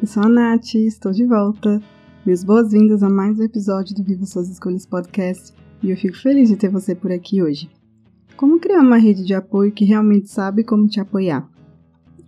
[0.00, 1.80] Eu sou a Nath, estou de volta.
[2.24, 6.50] Minhas boas-vindas a mais um episódio do Viva Suas Escolhas Podcast e eu fico feliz
[6.50, 7.70] de ter você por aqui hoje.
[8.36, 11.48] Como criar uma rede de apoio que realmente sabe como te apoiar?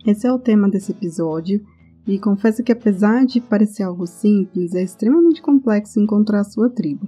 [0.03, 1.63] Esse é o tema desse episódio
[2.07, 7.07] e confesso que, apesar de parecer algo simples, é extremamente complexo encontrar a sua tribo.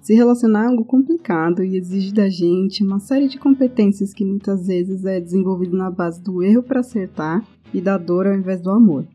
[0.00, 4.68] Se relacionar é algo complicado e exige da gente uma série de competências que muitas
[4.68, 8.70] vezes é desenvolvido na base do erro para acertar e da dor ao invés do
[8.70, 9.06] amor.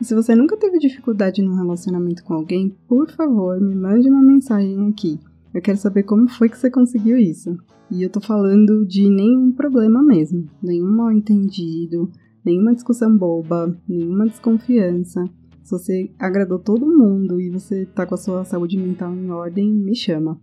[0.00, 4.22] E se você nunca teve dificuldade num relacionamento com alguém, por favor, me mande uma
[4.22, 5.18] mensagem aqui.
[5.52, 7.56] Eu quero saber como foi que você conseguiu isso.
[7.90, 12.10] E eu tô falando de nenhum problema mesmo, nenhum mal entendido,
[12.44, 15.24] nenhuma discussão boba, nenhuma desconfiança.
[15.64, 19.72] Se você agradou todo mundo e você tá com a sua saúde mental em ordem,
[19.72, 20.40] me chama.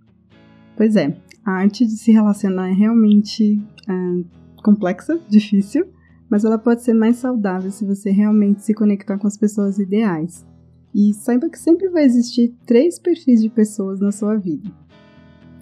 [0.76, 4.24] Pois é, a arte de se relacionar é realmente é,
[4.64, 5.88] complexa, difícil,
[6.30, 10.46] mas ela pode ser mais saudável se você realmente se conectar com as pessoas ideais.
[10.94, 14.70] E saiba que sempre vai existir três perfis de pessoas na sua vida.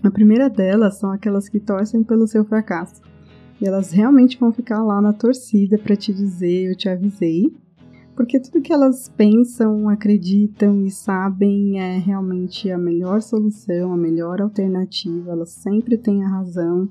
[0.03, 3.01] A primeira delas são aquelas que torcem pelo seu fracasso.
[3.59, 7.51] E elas realmente vão ficar lá na torcida para te dizer eu te avisei,
[8.15, 14.41] porque tudo que elas pensam, acreditam e sabem é realmente a melhor solução, a melhor
[14.41, 16.89] alternativa, elas sempre têm a razão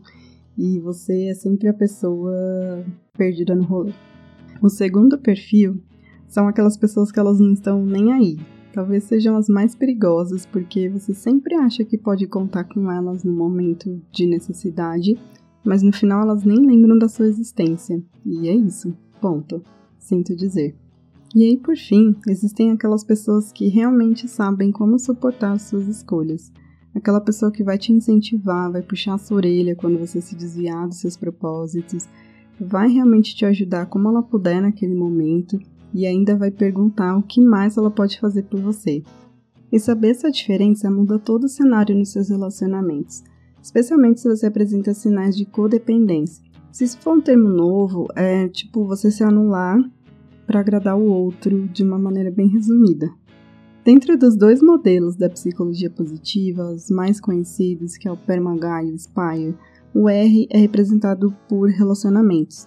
[0.57, 2.84] e você é sempre a pessoa
[3.16, 3.92] perdida no rolê.
[4.62, 5.82] O segundo perfil
[6.27, 8.38] são aquelas pessoas que elas não estão nem aí.
[8.72, 13.33] Talvez sejam as mais perigosas, porque você sempre acha que pode contar com elas no
[13.33, 15.18] momento de necessidade,
[15.62, 18.02] mas no final elas nem lembram da sua existência.
[18.24, 18.96] E é isso.
[19.20, 19.62] Ponto.
[19.98, 20.74] Sinto dizer.
[21.34, 26.51] E aí, por fim, existem aquelas pessoas que realmente sabem como suportar as suas escolhas.
[26.95, 30.86] Aquela pessoa que vai te incentivar, vai puxar a sua orelha quando você se desviar
[30.86, 32.06] dos seus propósitos,
[32.61, 35.58] vai realmente te ajudar como ela puder naquele momento
[35.92, 39.02] e ainda vai perguntar o que mais ela pode fazer por você.
[39.70, 43.23] E saber essa diferença muda todo o cenário nos seus relacionamentos,
[43.63, 46.45] especialmente se você apresenta sinais de codependência.
[46.70, 49.79] Se isso for um termo novo, é tipo você se anular
[50.46, 53.11] para agradar o outro de uma maneira bem resumida.
[53.84, 58.92] Dentro dos dois modelos da psicologia positiva, os mais conhecidos, que é o Permagai e
[58.92, 59.57] o Spire,
[59.95, 62.67] o R é representado por relacionamentos.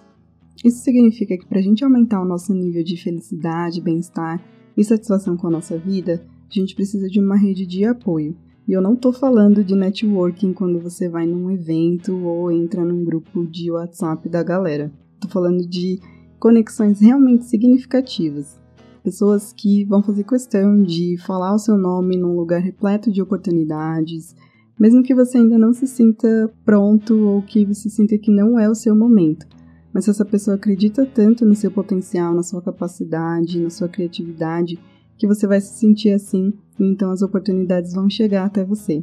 [0.64, 4.42] Isso significa que para a gente aumentar o nosso nível de felicidade, bem-estar
[4.76, 8.36] e satisfação com a nossa vida, a gente precisa de uma rede de apoio.
[8.66, 13.04] E eu não estou falando de networking quando você vai num evento ou entra num
[13.04, 14.92] grupo de WhatsApp da galera.
[15.14, 16.00] Estou falando de
[16.38, 18.60] conexões realmente significativas.
[19.04, 24.34] Pessoas que vão fazer questão de falar o seu nome num lugar repleto de oportunidades,
[24.78, 28.68] mesmo que você ainda não se sinta pronto ou que você sinta que não é
[28.68, 29.46] o seu momento.
[29.92, 34.78] Mas se essa pessoa acredita tanto no seu potencial, na sua capacidade, na sua criatividade,
[35.16, 39.02] que você vai se sentir assim, e então as oportunidades vão chegar até você.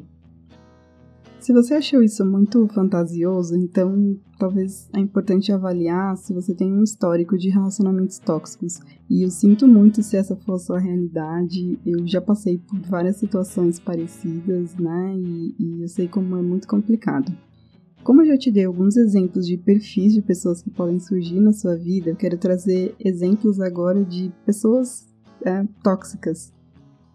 [1.44, 6.82] Se você achou isso muito fantasioso, então talvez é importante avaliar se você tem um
[6.82, 8.80] histórico de relacionamentos tóxicos.
[9.10, 11.78] E eu sinto muito se essa for a sua realidade.
[11.86, 15.18] Eu já passei por várias situações parecidas, né?
[15.18, 17.38] E, e eu sei como é muito complicado.
[18.06, 21.52] Como eu já te dei alguns exemplos de perfis de pessoas que podem surgir na
[21.52, 25.06] sua vida, eu quero trazer exemplos agora de pessoas
[25.44, 26.54] é, tóxicas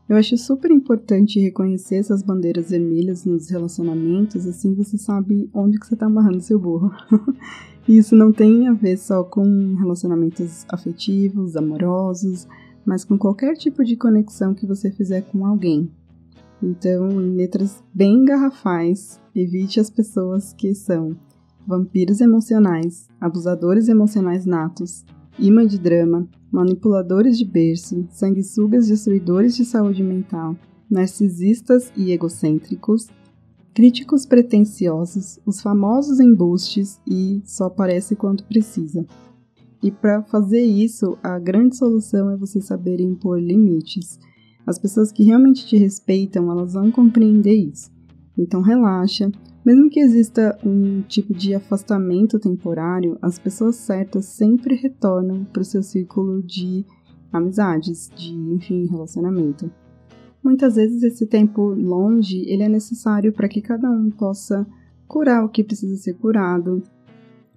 [0.08, 5.86] eu acho super importante reconhecer essas bandeiras vermelhas nos relacionamentos, assim você sabe onde que
[5.86, 6.90] você tá amarrando seu burro.
[7.86, 12.48] e isso não tem a ver só com relacionamentos afetivos, amorosos,
[12.86, 15.90] mas com qualquer tipo de conexão que você fizer com alguém.
[16.62, 21.14] Então, em letras bem garrafais, evite as pessoas que são
[21.66, 25.04] vampiros emocionais, abusadores emocionais natos,
[25.38, 30.56] imã de drama, manipuladores de berço, sanguessugas destruidores de saúde mental,
[30.90, 33.08] narcisistas e egocêntricos,
[33.74, 39.06] críticos pretensiosos, os famosos embustes e só aparece quando precisa.
[39.82, 44.18] E para fazer isso, a grande solução é você saber impor limites.
[44.66, 47.90] As pessoas que realmente te respeitam, elas vão compreender isso.
[48.36, 49.30] Então relaxa,
[49.68, 55.64] mesmo que exista um tipo de afastamento temporário, as pessoas certas sempre retornam para o
[55.64, 56.86] seu círculo de
[57.30, 59.70] amizades, de, enfim, relacionamento.
[60.42, 64.66] Muitas vezes esse tempo longe, ele é necessário para que cada um possa
[65.06, 66.82] curar o que precisa ser curado,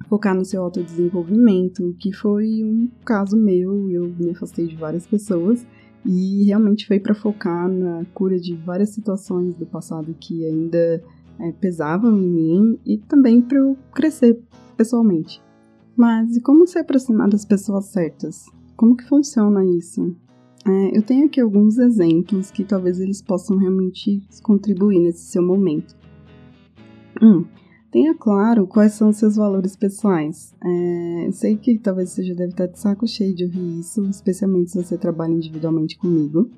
[0.09, 5.65] focar no seu autodesenvolvimento, que foi um caso meu, eu me afastei de várias pessoas
[6.05, 11.01] e realmente foi para focar na cura de várias situações do passado que ainda
[11.39, 14.39] é, pesavam em mim e também para eu crescer
[14.75, 15.41] pessoalmente.
[15.95, 18.45] Mas e como se aproximar das pessoas certas?
[18.75, 20.15] Como que funciona isso?
[20.65, 25.95] É, eu tenho aqui alguns exemplos que talvez eles possam realmente contribuir nesse seu momento.
[27.21, 27.45] Um,
[27.91, 30.55] tenha claro quais são seus valores pessoais.
[30.63, 34.03] É, eu sei que talvez você já deve estar de saco cheio de ouvir isso,
[34.03, 36.49] especialmente se você trabalha individualmente comigo.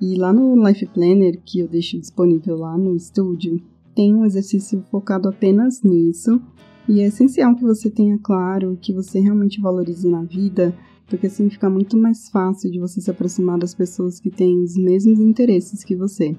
[0.00, 3.62] E lá no Life Planner, que eu deixo disponível lá no estúdio,
[3.94, 6.40] tem um exercício focado apenas nisso.
[6.88, 10.74] E é essencial que você tenha claro o que você realmente valoriza na vida
[11.12, 14.74] porque assim fica muito mais fácil de você se aproximar das pessoas que têm os
[14.76, 16.34] mesmos interesses que você.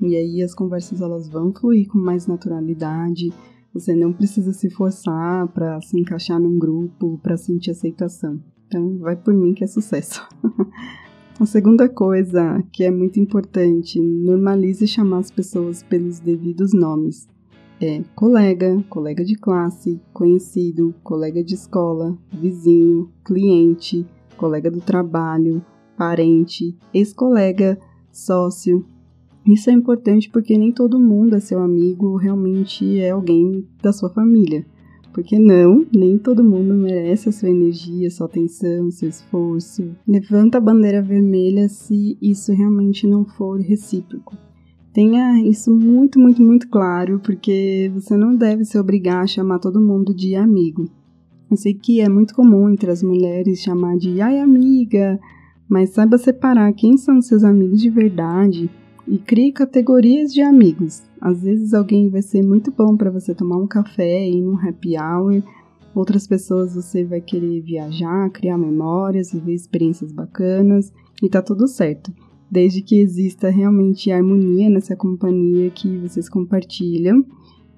[0.00, 3.30] E aí as conversas elas vão fluir com mais naturalidade.
[3.74, 8.42] Você não precisa se forçar para se encaixar num grupo, para sentir aceitação.
[8.66, 10.26] Então, vai por mim que é sucesso.
[11.40, 17.28] A segunda coisa que é muito importante, normalize chamar as pessoas pelos devidos nomes
[17.80, 24.04] é colega, colega de classe, conhecido, colega de escola, vizinho, cliente,
[24.36, 25.64] colega do trabalho,
[25.96, 27.78] parente, ex-colega,
[28.10, 28.84] sócio.
[29.46, 34.10] Isso é importante porque nem todo mundo é seu amigo, realmente é alguém da sua
[34.10, 34.66] família.
[35.18, 39.90] Porque não, nem todo mundo merece a sua energia, sua atenção, seu esforço.
[40.06, 44.36] Levanta a bandeira vermelha se isso realmente não for recíproco.
[44.92, 49.80] Tenha isso muito, muito, muito claro, porque você não deve se obrigar a chamar todo
[49.80, 50.88] mundo de amigo.
[51.50, 55.18] Eu sei que é muito comum entre as mulheres chamar de ai amiga,
[55.68, 58.70] mas saiba separar quem são seus amigos de verdade
[59.04, 61.07] e crie categorias de amigos.
[61.20, 64.58] Às vezes alguém vai ser muito bom para você tomar um café e ir num
[64.58, 65.42] happy hour,
[65.94, 70.92] outras pessoas você vai querer viajar, criar memórias, viver experiências bacanas
[71.22, 72.12] e tá tudo certo
[72.50, 77.24] desde que exista realmente harmonia nessa companhia que vocês compartilham.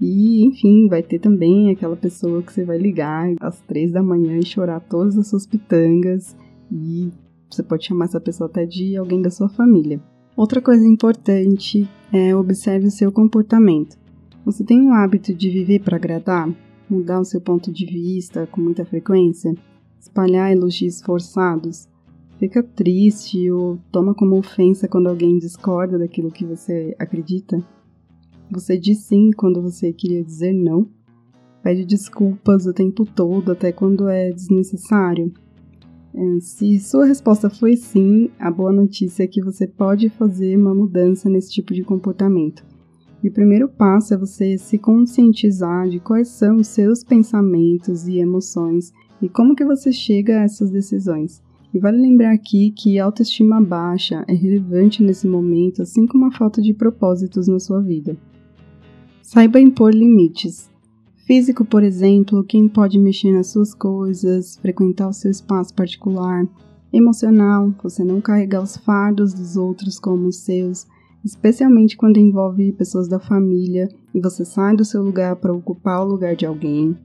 [0.00, 4.38] E, enfim, vai ter também aquela pessoa que você vai ligar às três da manhã
[4.38, 6.34] e chorar todas as suas pitangas.
[6.72, 7.10] E
[7.50, 10.00] você pode chamar essa pessoa até de alguém da sua família.
[10.40, 13.98] Outra coisa importante é observe o seu comportamento.
[14.42, 16.50] Você tem o hábito de viver para agradar?
[16.88, 19.54] Mudar o seu ponto de vista com muita frequência?
[20.00, 21.86] Espalhar elogios forçados?
[22.38, 27.62] fica triste ou toma como ofensa quando alguém discorda daquilo que você acredita?
[28.50, 30.88] Você diz sim quando você queria dizer não?
[31.62, 35.34] Pede desculpas o tempo todo, até quando é desnecessário?
[36.14, 40.74] É, se sua resposta foi sim, a boa notícia é que você pode fazer uma
[40.74, 42.64] mudança nesse tipo de comportamento.
[43.22, 48.18] E o primeiro passo é você se conscientizar de quais são os seus pensamentos e
[48.18, 51.42] emoções e como que você chega a essas decisões.
[51.72, 56.60] E vale lembrar aqui que autoestima baixa é relevante nesse momento, assim como a falta
[56.60, 58.16] de propósitos na sua vida.
[59.22, 60.69] Saiba impor limites.
[61.30, 66.44] Físico, por exemplo, quem pode mexer nas suas coisas, frequentar o seu espaço particular.
[66.92, 70.88] Emocional, você não carregar os fardos dos outros como os seus,
[71.24, 76.08] especialmente quando envolve pessoas da família e você sai do seu lugar para ocupar o
[76.08, 76.98] lugar de alguém.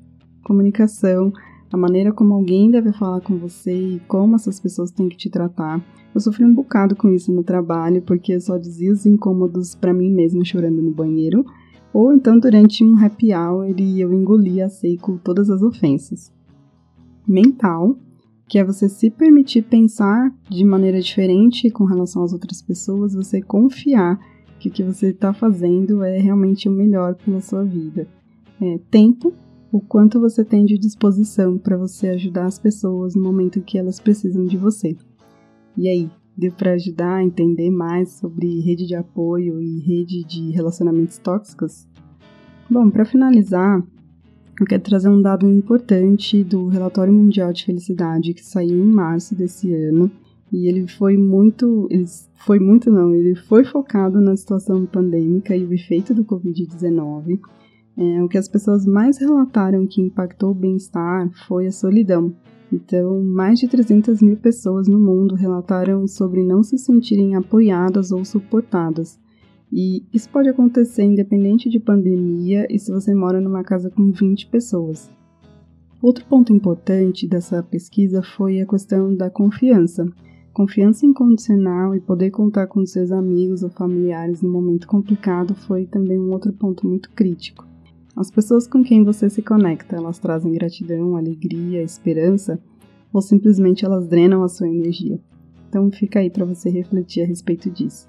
[0.43, 1.31] Comunicação,
[1.71, 5.29] a maneira como alguém deve falar com você e como essas pessoas têm que te
[5.29, 5.79] tratar.
[6.15, 9.93] Eu sofri um bocado com isso no trabalho, porque eu só dizia os incômodos para
[9.93, 11.45] mim mesma chorando no banheiro,
[11.95, 16.29] ou então durante um happy hour eu engolia a seco todas as ofensas.
[17.25, 17.97] Mental,
[18.49, 23.41] que é você se permitir pensar de maneira diferente com relação às outras pessoas, você
[23.41, 24.19] confiar
[24.59, 28.05] que o que você está fazendo é realmente o melhor pela sua vida.
[28.61, 29.33] É, tempo,
[29.71, 34.01] o quanto você tem de disposição para você ajudar as pessoas no momento que elas
[34.01, 34.97] precisam de você.
[35.77, 40.51] E aí, deu para ajudar a entender mais sobre rede de apoio e rede de
[40.51, 41.87] relacionamentos tóxicos?
[42.69, 43.83] Bom, para finalizar,
[44.59, 49.35] eu quero trazer um dado importante do Relatório Mundial de Felicidade que saiu em março
[49.35, 50.09] desse ano.
[50.51, 52.05] E ele foi muito, ele
[52.45, 57.39] foi muito não, ele foi focado na situação pandêmica e o efeito do Covid-19
[57.97, 62.35] é, o que as pessoas mais relataram que impactou o bem-estar foi a solidão.
[62.71, 68.25] Então, mais de 300 mil pessoas no mundo relataram sobre não se sentirem apoiadas ou
[68.25, 69.19] suportadas.
[69.71, 74.47] E isso pode acontecer independente de pandemia e se você mora numa casa com 20
[74.47, 75.09] pessoas.
[76.01, 80.07] Outro ponto importante dessa pesquisa foi a questão da confiança.
[80.53, 86.17] confiança incondicional e poder contar com seus amigos ou familiares no momento complicado foi também
[86.17, 87.74] um outro ponto muito crítico.
[88.15, 92.59] As pessoas com quem você se conecta, elas trazem gratidão, alegria, esperança,
[93.11, 95.19] ou simplesmente elas drenam a sua energia.
[95.67, 98.07] Então fica aí para você refletir a respeito disso.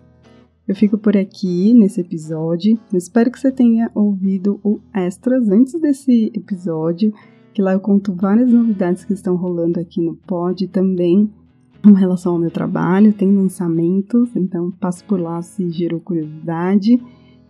[0.66, 2.78] Eu fico por aqui nesse episódio.
[2.92, 7.12] Eu espero que você tenha ouvido o extras antes desse episódio,
[7.52, 11.30] que lá eu conto várias novidades que estão rolando aqui no pod também
[11.82, 17.00] com relação ao meu trabalho, tem lançamentos, então passo por lá se gerou curiosidade.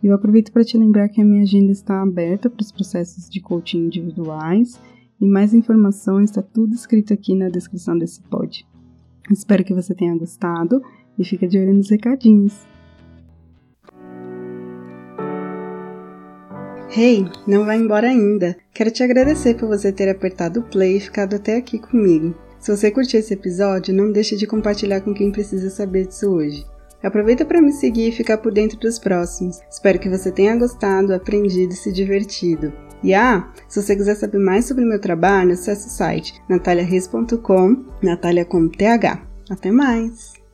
[0.06, 3.40] Eu aproveito para te lembrar que a minha agenda está aberta para os processos de
[3.40, 4.80] coaching individuais
[5.20, 8.64] e mais informações está tudo escrito aqui na descrição desse pod.
[9.28, 10.80] Espero que você tenha gostado
[11.18, 12.56] e fica de olho nos recadinhos.
[16.96, 18.56] Hey, não vai embora ainda.
[18.72, 22.32] Quero te agradecer por você ter apertado o play e ficado até aqui comigo.
[22.60, 26.64] Se você curtiu esse episódio, não deixe de compartilhar com quem precisa saber disso hoje.
[27.02, 29.60] Aproveita para me seguir e ficar por dentro dos próximos.
[29.70, 32.72] Espero que você tenha gostado, aprendido e se divertido.
[33.02, 38.44] E ah, se você quiser saber mais sobre meu trabalho, acesse o site nataliareis.com, Natalia
[38.44, 39.22] com TH.
[39.50, 40.45] Até mais!